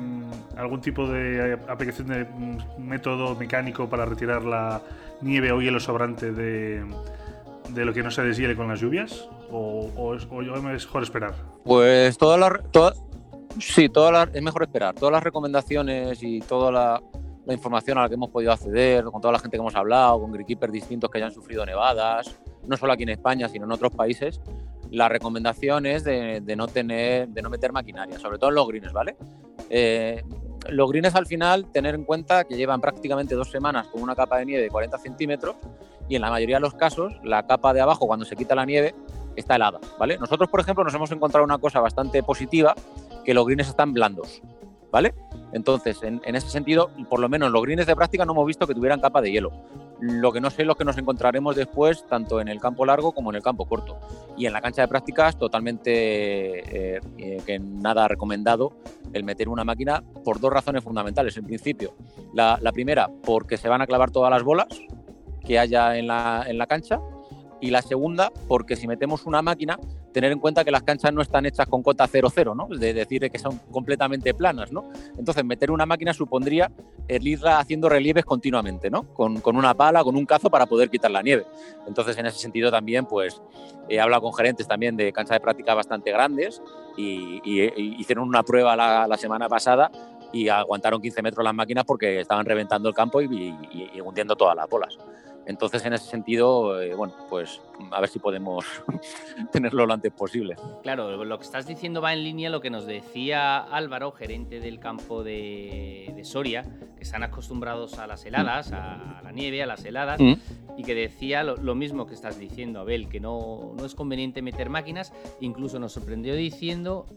algún 0.57 0.81
tipo 0.81 1.07
de 1.07 1.57
aplicación 1.69 2.07
de 2.07 2.27
método 2.77 3.35
mecánico 3.35 3.87
para 3.89 4.03
retirar 4.03 4.43
la 4.43 4.81
nieve 5.21 5.53
o 5.53 5.61
hielo 5.61 5.79
sobrante 5.79 6.33
de, 6.33 6.83
de 7.69 7.85
lo 7.85 7.93
que 7.93 8.03
no 8.03 8.11
se 8.11 8.21
deshiele 8.21 8.57
con 8.57 8.67
las 8.67 8.81
lluvias? 8.81 9.29
¿O, 9.49 10.13
es, 10.13 10.27
mejor 10.29 11.03
esperar? 11.03 11.33
Pues 11.63 12.17
todas 12.17 12.37
las... 12.37 12.51
Toda, 12.71 12.93
sí, 13.59 13.87
todas 13.87 14.11
las, 14.11 14.35
es 14.35 14.43
mejor 14.43 14.63
esperar. 14.63 14.93
Todas 14.95 15.13
las 15.13 15.23
recomendaciones 15.23 16.21
y 16.21 16.41
toda 16.41 16.69
la, 16.69 17.01
la, 17.45 17.53
información 17.53 17.97
a 17.97 18.01
la 18.01 18.09
que 18.09 18.15
hemos 18.15 18.29
podido 18.29 18.51
acceder, 18.51 19.05
con 19.05 19.21
toda 19.21 19.31
la 19.31 19.39
gente 19.39 19.55
que 19.55 19.61
hemos 19.61 19.75
hablado, 19.75 20.19
con 20.19 20.33
greenkeepers 20.33 20.73
distintos 20.73 21.09
que 21.09 21.17
hayan 21.19 21.31
sufrido 21.31 21.65
nevadas, 21.65 22.37
no 22.67 22.77
solo 22.77 22.93
aquí 22.93 23.03
en 23.03 23.09
España, 23.09 23.47
sino 23.49 23.65
en 23.65 23.71
otros 23.71 23.93
países, 23.93 24.41
la 24.91 25.07
recomendación 25.09 25.85
es 25.85 26.03
de, 26.03 26.41
no 26.55 26.67
tener, 26.67 27.27
de 27.29 27.41
no 27.41 27.49
meter 27.49 27.71
maquinaria, 27.71 28.17
sobre 28.19 28.37
todo 28.37 28.49
en 28.49 28.55
los 28.55 28.67
greens, 28.67 28.91
¿vale? 28.91 29.15
Eh, 29.69 30.23
los 30.69 30.89
greens 30.89 31.15
al 31.15 31.25
final, 31.25 31.71
tener 31.71 31.95
en 31.95 32.03
cuenta 32.03 32.43
que 32.43 32.55
llevan 32.55 32.81
prácticamente 32.81 33.35
dos 33.35 33.49
semanas 33.49 33.87
con 33.87 34.01
una 34.01 34.15
capa 34.15 34.37
de 34.37 34.45
nieve 34.45 34.63
de 34.63 34.69
40 34.69 34.97
centímetros 34.97 35.55
y 36.07 36.15
en 36.15 36.21
la 36.21 36.29
mayoría 36.29 36.57
de 36.57 36.61
los 36.61 36.73
casos 36.73 37.13
la 37.23 37.45
capa 37.45 37.73
de 37.73 37.81
abajo 37.81 38.07
cuando 38.07 38.25
se 38.25 38.35
quita 38.35 38.55
la 38.55 38.65
nieve 38.65 38.95
está 39.35 39.55
helada, 39.55 39.79
¿vale? 39.97 40.17
Nosotros, 40.17 40.49
por 40.49 40.59
ejemplo, 40.59 40.83
nos 40.83 40.93
hemos 40.93 41.11
encontrado 41.11 41.45
una 41.45 41.59
cosa 41.59 41.79
bastante 41.79 42.23
positiva, 42.23 42.75
que 43.23 43.33
los 43.33 43.45
greens 43.45 43.69
están 43.69 43.93
blandos, 43.93 44.41
¿vale? 44.91 45.13
Entonces, 45.53 46.01
en, 46.03 46.21
en, 46.25 46.35
ese 46.35 46.49
sentido, 46.49 46.89
por 47.09 47.19
lo 47.19 47.29
menos 47.29 47.51
los 47.51 47.61
greens 47.61 47.85
de 47.85 47.95
práctica 47.95 48.25
no 48.25 48.33
hemos 48.33 48.45
visto 48.45 48.67
que 48.67 48.73
tuvieran 48.73 48.99
capa 48.99 49.21
de 49.21 49.31
hielo. 49.31 49.51
Lo 50.01 50.31
que 50.31 50.39
no 50.39 50.49
sé 50.49 50.61
es 50.61 50.67
lo 50.67 50.75
que 50.75 50.85
nos 50.85 50.97
encontraremos 50.97 51.55
después, 51.55 52.05
tanto 52.07 52.39
en 52.39 52.47
el 52.47 52.59
campo 52.59 52.85
largo 52.85 53.11
como 53.11 53.31
en 53.31 53.35
el 53.35 53.43
campo 53.43 53.65
corto. 53.65 53.97
Y 54.37 54.45
en 54.45 54.53
la 54.53 54.61
cancha 54.61 54.81
de 54.81 54.87
prácticas, 54.87 55.37
totalmente 55.37 56.95
eh, 56.95 57.01
eh, 57.17 57.41
que 57.45 57.59
nada 57.59 58.07
recomendado 58.07 58.73
el 59.11 59.23
meter 59.23 59.49
una 59.49 59.63
máquina 59.63 60.01
por 60.23 60.39
dos 60.39 60.51
razones 60.51 60.83
fundamentales. 60.83 61.35
En 61.37 61.45
principio, 61.45 61.93
la, 62.33 62.57
la 62.61 62.71
primera, 62.71 63.09
porque 63.23 63.57
se 63.57 63.67
van 63.67 63.81
a 63.81 63.87
clavar 63.87 64.11
todas 64.11 64.31
las 64.31 64.43
bolas 64.43 64.67
que 65.45 65.59
haya 65.59 65.97
en 65.97 66.07
la, 66.07 66.45
en 66.47 66.57
la 66.57 66.67
cancha 66.67 66.99
Y 67.61 67.71
la 67.71 67.81
segunda, 67.81 68.31
porque 68.47 68.75
si 68.75 68.87
metemos 68.87 69.25
una 69.25 69.41
máquina, 69.41 69.77
tener 70.13 70.31
en 70.31 70.39
cuenta 70.39 70.63
que 70.63 70.71
las 70.71 70.83
canchas 70.83 71.13
no 71.13 71.21
están 71.21 71.45
hechas 71.45 71.67
con 71.67 71.83
cota 71.83 72.07
0-0, 72.07 72.55
¿no? 72.55 72.67
De 72.75 72.93
decir 72.93 73.29
que 73.29 73.39
son 73.39 73.59
completamente 73.71 74.33
planas, 74.33 74.71
¿no? 74.71 74.89
Entonces, 75.17 75.43
meter 75.43 75.71
una 75.71 75.85
máquina 75.85 76.13
supondría 76.13 76.71
el 77.07 77.27
irla 77.27 77.59
haciendo 77.59 77.89
relieves 77.89 78.25
continuamente, 78.25 78.89
¿no? 78.89 79.13
Con, 79.13 79.41
con, 79.41 79.57
una 79.57 79.73
pala, 79.73 80.03
con 80.03 80.15
un 80.15 80.25
cazo 80.25 80.49
para 80.49 80.65
poder 80.65 80.89
quitar 80.89 81.11
la 81.11 81.21
nieve. 81.21 81.45
Entonces, 81.87 82.17
en 82.17 82.27
ese 82.27 82.39
sentido 82.39 82.71
también, 82.71 83.05
pues, 83.05 83.41
he 83.89 83.99
hablado 83.99 84.21
con 84.21 84.33
gerentes 84.33 84.67
también 84.67 84.95
de 84.95 85.11
canchas 85.11 85.35
de 85.35 85.41
práctica 85.41 85.73
bastante 85.73 86.11
grandes 86.11 86.61
y, 86.95 87.41
hicieron 87.99 88.27
una 88.27 88.43
prueba 88.43 88.75
la, 88.75 89.07
la 89.07 89.17
semana 89.17 89.49
pasada 89.49 89.91
y 90.31 90.47
aguantaron 90.47 91.01
15 91.01 91.21
metros 91.21 91.43
las 91.43 91.53
máquinas 91.53 91.85
porque 91.85 92.21
estaban 92.21 92.45
reventando 92.45 92.89
el 92.89 92.95
campo 92.95 93.21
y, 93.21 93.55
y 93.71 94.01
hundiendo 94.01 94.35
todas 94.35 94.55
las 94.55 94.69
bolas. 94.69 94.97
Entonces, 95.49 95.83
en 95.83 95.93
ese 95.93 96.05
sentido, 96.05 96.79
eh, 96.79 96.93
bueno, 96.93 97.15
pues 97.27 97.59
a 97.89 97.99
ver 97.99 98.07
si 98.07 98.19
podemos 98.19 98.63
tenerlo 99.51 99.87
lo 99.87 99.93
antes 99.95 100.13
posible. 100.13 100.55
Claro, 100.83 101.25
lo 101.25 101.39
que 101.39 101.43
estás 101.43 101.65
diciendo 101.65 102.01
va 102.01 102.13
en 102.13 102.23
línea 102.23 102.51
lo 102.51 102.61
que 102.61 102.69
nos 102.69 102.85
decía 102.85 103.57
Álvaro, 103.57 104.11
gerente 104.11 104.59
del 104.59 104.79
campo 104.79 105.23
de, 105.23 106.21
Soria, 106.23 106.65
que 106.95 107.03
están 107.03 107.23
acostumbrados 107.23 107.97
a 107.97 108.05
las 108.05 108.23
heladas, 108.25 108.71
a 108.73 109.21
la 109.23 109.31
nieve, 109.31 109.63
a 109.63 109.65
las 109.65 109.83
heladas, 109.83 110.19
mm. 110.19 110.33
y 110.77 110.83
que 110.83 110.93
decía 110.93 111.41
lo, 111.41 111.73
mismo 111.73 112.05
que 112.05 112.13
estás 112.13 112.37
diciendo, 112.37 112.81
Abel, 112.81 113.09
que 113.09 113.19
no, 113.19 113.73
no 113.75 113.85
es 113.85 113.95
conveniente 113.95 114.43
meter 114.43 114.69
máquinas, 114.69 115.13
incluso 115.39 115.79
nos 115.79 115.93
sorprendió 115.93 116.35
diciendo 116.35 117.07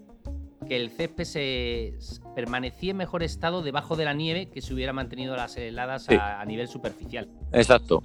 que 0.66 0.76
el 0.76 0.90
césped 0.90 1.24
se 1.24 1.94
permanecía 2.34 2.92
en 2.92 2.96
mejor 2.96 3.22
estado 3.22 3.62
debajo 3.62 3.96
de 3.96 4.04
la 4.04 4.14
nieve 4.14 4.48
que 4.48 4.62
se 4.62 4.72
hubiera 4.72 4.92
mantenido 4.92 5.36
las 5.36 5.56
heladas 5.56 6.08
a, 6.08 6.44
nivel 6.46 6.68
superficial. 6.68 7.28
Exacto. 7.52 8.02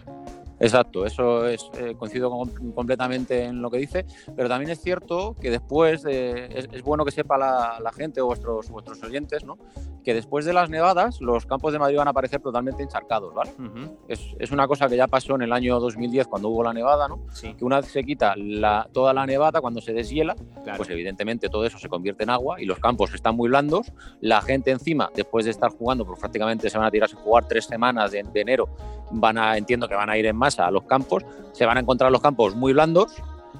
Exacto, 0.60 1.06
eso 1.06 1.48
es, 1.48 1.70
eh, 1.80 1.96
coincido 1.98 2.32
completamente 2.74 3.44
en 3.44 3.62
lo 3.62 3.70
que 3.70 3.78
dice, 3.78 4.06
pero 4.36 4.50
también 4.50 4.72
es 4.72 4.82
cierto 4.82 5.36
que 5.40 5.52
después, 5.52 6.04
es, 6.06 6.82
bueno 6.84 7.06
que 7.06 7.12
sepa 7.12 7.38
la, 7.38 7.92
gente 7.96 8.22
o 8.22 8.26
vuestros, 8.26 8.70
vuestros 8.70 9.02
oyentes, 9.04 9.44
¿no? 9.44 9.58
Que 10.08 10.14
después 10.14 10.46
de 10.46 10.54
las 10.54 10.70
nevadas 10.70 11.20
los 11.20 11.46
campos 11.46 11.74
de 11.74 11.80
Madrid 11.80 11.98
van 11.98 12.08
a 12.08 12.12
aparecer 12.12 12.40
totalmente 12.40 12.82
encharcados, 12.82 13.34
¿vale? 13.34 13.52
es, 14.08 14.52
una 14.54 14.66
cosa 14.66 14.88
que 14.88 14.96
ya 14.96 15.06
pasó 15.06 15.36
en 15.36 15.42
el 15.42 15.52
año 15.52 15.82
2010 15.82 16.28
cuando 16.28 16.48
hubo 16.48 16.64
la 16.64 16.72
nevada, 16.72 17.10
¿no? 17.10 17.26
que 17.42 17.66
una 17.66 17.82
vez 17.82 17.88
se 17.88 18.06
quita 18.06 18.34
la, 18.38 18.88
toda 18.94 19.14
la 19.14 19.26
nevada, 19.26 19.60
cuando 19.60 19.82
se 19.82 19.92
deshiela, 19.92 20.38
pues 20.78 20.90
evidentemente 20.92 21.50
todo 21.50 21.66
eso 21.66 21.78
se 21.78 21.90
convierte 21.90 22.24
en 22.24 22.30
agua 22.30 22.62
y 22.62 22.66
los 22.66 22.80
campos 22.80 23.14
están 23.14 23.36
muy 23.36 23.50
blandos, 23.50 23.92
la 24.22 24.42
gente 24.42 24.72
encima, 24.72 25.12
después 25.14 25.44
de 25.44 25.52
estar 25.52 25.72
jugando, 25.72 26.06
pues 26.06 26.18
prácticamente 26.22 26.70
se 26.70 26.78
van 26.78 26.88
a 26.88 26.92
tirarse 26.92 27.18
a 27.18 27.20
jugar 27.20 27.46
tres 27.46 27.66
semanas 27.66 28.10
de, 28.12 28.24
de 28.24 28.40
enero, 28.40 28.70
van 29.12 29.38
a, 29.38 29.58
entiendo 29.58 29.90
que 29.90 29.96
van 29.96 30.10
a 30.10 30.18
ir 30.18 30.26
en 30.26 30.38
más 30.38 30.58
a 30.58 30.72
los 30.72 30.84
campos, 30.84 31.26
se 31.52 31.66
van 31.66 31.76
a 31.76 31.82
encontrar 31.82 32.14
los 32.14 32.22
campos 32.22 32.56
muy 32.56 32.72
blandos 32.72 33.12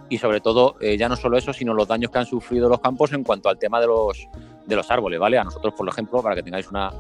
y 0.08 0.18
sobre 0.18 0.40
todo 0.40 0.78
eh, 0.80 0.98
ya 0.98 1.10
no 1.10 1.18
solo 1.18 1.38
eso, 1.38 1.52
sino 1.52 1.74
los 1.74 1.90
daños 1.90 2.10
que 2.10 2.20
han 2.20 2.26
sufrido 2.26 2.70
los 2.70 2.80
campos 2.80 3.12
en 3.12 3.26
cuanto 3.26 3.50
al 3.50 3.60
tema 3.60 3.82
de 3.82 3.88
los, 3.88 4.30
de 4.68 4.76
los 4.76 4.92
árboles, 4.92 5.20
¿vale? 5.20 5.38
A 5.38 5.44
nosotros, 5.44 5.74
por 5.74 5.88
ejemplo, 5.88 6.22
para 6.22 6.36
que 6.36 6.44
tengáis 6.44 6.70
una, 6.70 6.92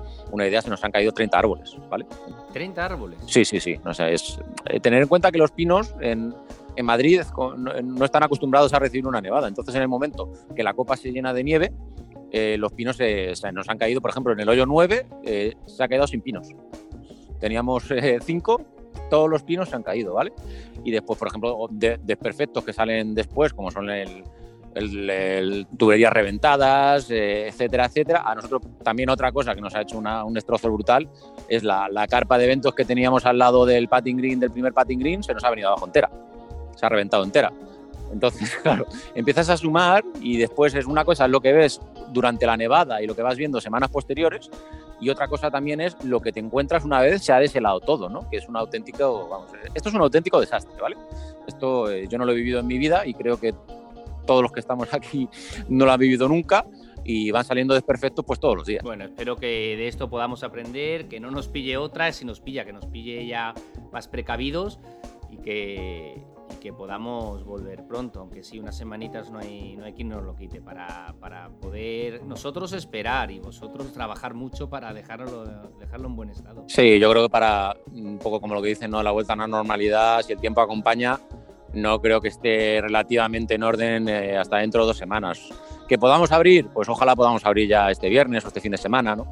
idea, 0.45 0.61
se 0.61 0.69
nos 0.69 0.83
han 0.83 0.91
caído 0.91 1.11
30 1.11 1.37
árboles, 1.37 1.75
¿vale? 1.89 2.05
¿30 2.53 2.77
árboles? 2.77 3.19
Sí, 3.27 3.45
sí, 3.45 3.59
sí. 3.59 3.75
O 3.85 3.93
sea, 3.93 4.09
es 4.09 4.39
eh, 4.65 4.79
tener 4.79 5.01
en 5.01 5.07
cuenta 5.07 5.31
que 5.31 5.37
los 5.37 5.51
pinos 5.51 5.93
en, 5.99 6.33
en 6.75 6.85
Madrid 6.85 7.21
no, 7.57 8.05
están 8.05 8.23
acostumbrados 8.23 8.73
a 8.73 8.79
recibir 8.79 9.05
una 9.05 9.21
nevada. 9.21 9.47
Entonces, 9.47 9.75
en 9.75 9.81
el 9.81 9.87
momento 9.87 10.31
que 10.55 10.63
la 10.63 10.73
copa 10.73 10.95
se 10.95 11.11
llena 11.11 11.33
de 11.33 11.43
nieve, 11.43 11.73
eh, 12.31 12.55
los 12.57 12.73
pinos 12.73 12.95
se, 12.97 13.33
nos 13.53 13.69
han 13.69 13.77
caído, 13.77 14.01
por 14.01 14.11
ejemplo, 14.11 14.31
en 14.33 14.39
el 14.39 14.49
hoyo 14.49 14.65
9 14.65 15.07
se 15.65 15.83
ha 15.83 15.87
quedado 15.87 16.07
sin 16.07 16.21
pinos. 16.21 16.49
Teníamos 17.39 17.83
5 18.21 18.61
todos 19.09 19.29
los 19.29 19.43
pinos 19.43 19.69
se 19.69 19.75
han 19.75 19.83
caído, 19.83 20.13
¿vale? 20.13 20.33
Y 20.83 20.91
después, 20.91 21.17
por 21.17 21.27
ejemplo, 21.29 21.67
desperfectos 21.69 22.63
que 22.63 22.73
salen 22.73 23.13
después, 23.13 23.53
como 23.53 23.71
son 23.71 23.89
el, 23.89 24.23
tuberías 25.77 26.11
reventadas, 26.11 27.09
eh, 27.09 27.47
etcétera, 27.47 27.85
etcétera. 27.85 28.23
A 28.25 28.35
nosotros 28.35 28.61
también 28.83 29.09
otra 29.09 29.31
cosa 29.31 29.55
que 29.55 29.61
nos 29.61 29.75
ha 29.75 29.81
hecho 29.81 29.97
un 29.97 30.33
destrozo 30.33 30.71
brutal 30.71 31.09
es 31.47 31.63
la, 31.63 32.07
carpa 32.09 32.37
de 32.37 32.45
eventos 32.45 32.73
que 32.73 32.85
teníamos 32.85 33.25
al 33.25 33.37
lado 33.37 33.65
del 33.65 33.87
patting 33.87 34.17
green, 34.17 34.39
del 34.39 34.51
primer 34.51 34.73
patting 34.73 34.99
green, 34.99 35.23
se 35.23 35.33
nos 35.33 35.43
ha 35.43 35.49
venido 35.49 35.69
abajo 35.69 35.85
entera. 35.85 36.09
Se 36.75 36.85
ha 36.85 36.89
reventado 36.89 37.23
entera. 37.23 37.51
Entonces, 38.11 38.55
claro, 38.63 38.85
empiezas 39.15 39.49
a 39.49 39.57
sumar 39.57 40.03
y 40.21 40.37
después 40.37 40.73
es 40.75 40.85
una 40.85 41.03
cosa 41.03 41.27
lo 41.27 41.41
que 41.41 41.53
ves 41.53 41.81
durante 42.13 42.45
la 42.45 42.57
nevada 42.57 43.01
y 43.01 43.07
lo 43.07 43.15
que 43.15 43.21
vas 43.21 43.37
viendo 43.37 43.59
semanas 43.59 43.89
posteriores 43.89 44.49
y 44.99 45.09
otra 45.09 45.27
cosa 45.27 45.51
también 45.51 45.79
es 45.79 45.95
lo 46.03 46.19
que 46.21 46.31
te 46.31 46.39
encuentras 46.39 46.83
una 46.83 47.01
vez 47.01 47.23
se 47.23 47.31
ha 47.31 47.39
deshelado 47.39 47.79
todo, 47.79 48.09
¿no? 48.09 48.27
Que 48.29 48.37
es 48.37 48.47
un 48.47 48.57
auténtico, 48.57 49.27
vamos, 49.29 49.51
esto 49.73 49.89
es 49.89 49.95
un 49.95 50.01
auténtico 50.01 50.39
desastre, 50.39 50.73
¿vale? 50.81 50.97
Esto 51.47 51.89
eh, 51.91 52.07
yo 52.07 52.17
no 52.17 52.25
lo 52.25 52.31
he 52.31 52.35
vivido 52.35 52.59
en 52.59 52.67
mi 52.67 52.77
vida 52.77 53.05
y 53.05 53.13
creo 53.13 53.39
que 53.39 53.53
todos 54.27 54.43
los 54.43 54.51
que 54.51 54.59
estamos 54.59 54.87
aquí 54.93 55.27
no 55.67 55.85
lo 55.85 55.91
han 55.91 55.99
vivido 55.99 56.27
nunca 56.27 56.67
y 57.03 57.31
van 57.31 57.45
saliendo 57.45 57.73
desperfectos 57.73 58.23
pues 58.25 58.39
todos 58.39 58.57
los 58.57 58.67
días. 58.67 58.83
Bueno, 58.83 59.05
espero 59.05 59.37
que 59.37 59.47
de 59.47 59.87
esto 59.87 60.09
podamos 60.09 60.43
aprender, 60.43 61.07
que 61.07 61.19
no 61.19 61.31
nos 61.31 61.47
pille 61.47 61.77
otra, 61.77 62.11
si 62.11 62.25
nos 62.25 62.41
pilla, 62.41 62.65
que 62.65 62.73
nos 62.73 62.85
pille 62.85 63.25
ya 63.25 63.55
más 63.91 64.07
precavidos 64.07 64.79
y 65.31 65.37
que 65.37 66.21
que 66.59 66.73
podamos 66.73 67.43
volver 67.43 67.85
pronto, 67.85 68.19
aunque 68.19 68.43
sí, 68.43 68.59
unas 68.59 68.77
semanitas 68.77 69.31
no 69.31 69.39
hay, 69.39 69.75
no 69.77 69.85
hay 69.85 69.93
quien 69.93 70.09
nos 70.09 70.23
lo 70.23 70.35
quite, 70.35 70.61
para, 70.61 71.15
para 71.19 71.49
poder 71.49 72.23
nosotros 72.23 72.73
esperar 72.73 73.31
y 73.31 73.39
vosotros 73.39 73.91
trabajar 73.93 74.33
mucho 74.33 74.69
para 74.69 74.93
dejarlo, 74.93 75.45
dejarlo 75.79 76.07
en 76.07 76.15
buen 76.15 76.29
estado. 76.29 76.65
Sí, 76.67 76.99
yo 76.99 77.09
creo 77.11 77.23
que 77.23 77.29
para 77.29 77.75
un 77.93 78.17
poco 78.17 78.41
como 78.41 78.55
lo 78.55 78.61
que 78.61 78.69
dicen, 78.69 78.91
¿no? 78.91 79.03
la 79.03 79.11
vuelta 79.11 79.33
a 79.33 79.35
la 79.35 79.47
normalidad, 79.47 80.21
si 80.21 80.33
el 80.33 80.39
tiempo 80.39 80.61
acompaña, 80.61 81.19
no 81.77 81.99
creo 82.01 82.21
que 82.21 82.27
esté 82.27 82.81
relativamente 82.81 83.55
en 83.55 83.63
orden 83.63 84.09
eh, 84.09 84.37
hasta 84.37 84.57
dentro 84.57 84.81
de 84.81 84.87
dos 84.87 84.97
semanas. 84.97 85.49
Que 85.87 85.97
podamos 85.97 86.31
abrir, 86.31 86.67
pues 86.67 86.89
ojalá 86.89 87.15
podamos 87.15 87.45
abrir 87.45 87.69
ya 87.69 87.89
este 87.89 88.09
viernes 88.09 88.43
o 88.43 88.49
este 88.49 88.59
fin 88.59 88.71
de 88.71 88.77
semana, 88.77 89.15
¿no? 89.15 89.27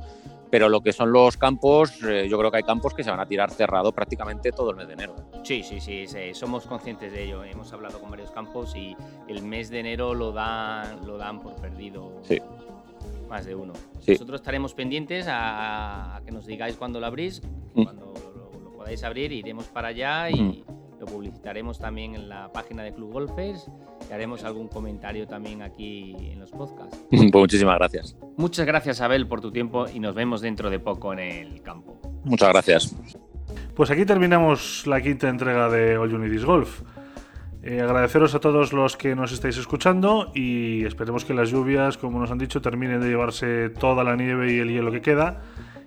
pero 0.55 0.69
lo 0.69 0.79
que 0.79 0.93
son 0.93 1.11
los 1.11 1.35
campos, 1.35 2.01
eh, 2.03 2.27
yo 2.29 2.37
creo 2.37 2.49
que 2.49 2.57
hay 2.57 2.63
campos 2.63 2.93
que 2.93 3.03
se 3.03 3.09
van 3.11 3.19
a 3.19 3.25
tirar 3.25 3.51
cerrado 3.51 3.91
prácticamente 3.91 4.53
todo 4.53 4.69
el 4.71 4.77
mes 4.77 4.87
de 4.87 4.93
enero. 4.93 5.15
Sí, 5.43 5.63
sí, 5.63 5.81
sí, 5.81 6.05
somos 6.33 6.65
conscientes 6.65 7.11
de 7.11 7.25
ello. 7.25 7.43
Hemos 7.43 7.73
hablado 7.73 7.99
con 7.99 8.09
varios 8.09 8.31
campos 8.31 8.73
y 8.73 8.95
el 9.27 9.43
mes 9.43 9.69
de 9.69 9.79
enero 9.81 10.13
lo 10.13 10.31
dan, 10.31 11.05
lo 11.05 11.17
dan 11.17 11.41
por 11.41 11.55
perdido. 11.55 12.21
Sí. 12.23 12.39
Más 13.29 13.45
de 13.45 13.53
uno. 13.53 13.73
Nosotros 14.07 14.39
estaremos 14.39 14.73
pendientes 14.73 15.25
a, 15.27 16.21
que 16.25 16.31
nos 16.31 16.45
digáis 16.45 16.77
cuándo 16.77 17.01
lo 17.01 17.07
abrís, 17.07 17.41
mm. 17.73 17.83
cuando 17.83 18.13
lo, 18.63 18.71
podáis 18.77 19.03
abrir, 19.03 19.31
iremos 19.31 19.65
para 19.65 19.89
allá 19.89 20.29
y 20.29 20.41
mm. 20.41 20.64
Lo 20.99 21.05
publicitaremos 21.05 21.79
también 21.79 22.15
en 22.15 22.29
la 22.29 22.51
página 22.51 22.83
de 22.83 22.93
Club 22.93 23.11
Golfers 23.11 23.69
y 24.09 24.13
haremos 24.13 24.43
algún 24.43 24.67
comentario 24.67 25.27
también 25.27 25.61
aquí 25.61 26.15
en 26.19 26.39
los 26.39 26.51
podcasts. 26.51 26.97
pues 27.09 27.33
muchísimas 27.33 27.77
gracias. 27.77 28.15
Muchas 28.37 28.65
gracias, 28.65 29.01
Abel, 29.01 29.27
por 29.27 29.41
tu 29.41 29.51
tiempo 29.51 29.85
y 29.93 29.99
nos 29.99 30.15
vemos 30.15 30.41
dentro 30.41 30.69
de 30.69 30.79
poco 30.79 31.13
en 31.13 31.19
el 31.19 31.61
campo. 31.61 31.99
Muchas 32.23 32.49
gracias. 32.49 32.95
Pues 33.75 33.91
aquí 33.91 34.05
terminamos 34.05 34.87
la 34.87 35.01
quinta 35.01 35.29
entrega 35.29 35.69
de 35.69 35.97
All 35.97 36.13
Unities 36.13 36.45
Golf. 36.45 36.81
Eh, 37.61 37.81
agradeceros 37.81 38.35
a 38.35 38.39
todos 38.39 38.73
los 38.73 38.95
que 38.95 39.15
nos 39.15 39.31
estáis 39.31 39.57
escuchando 39.57 40.31
y 40.35 40.85
esperemos 40.85 41.25
que 41.25 41.33
las 41.33 41.49
lluvias, 41.49 41.97
como 41.97 42.19
nos 42.19 42.29
han 42.29 42.37
dicho, 42.37 42.61
terminen 42.61 43.01
de 43.01 43.07
llevarse 43.07 43.69
toda 43.69 44.03
la 44.03 44.15
nieve 44.15 44.53
y 44.53 44.59
el 44.59 44.69
hielo 44.69 44.91
que 44.91 45.01
queda 45.01 45.41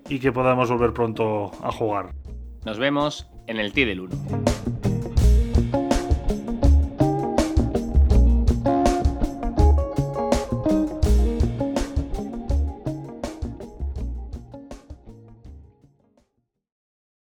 y 0.08 0.18
que 0.18 0.32
podamos 0.32 0.70
volver 0.70 0.92
pronto 0.92 1.52
a 1.62 1.70
jugar. 1.70 2.14
Nos 2.64 2.78
vemos 2.78 3.30
en 3.46 3.58
el 3.58 3.72
T 3.72 3.86
del 3.86 4.00
1. 4.00 4.77